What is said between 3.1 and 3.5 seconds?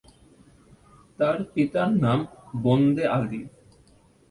Ali.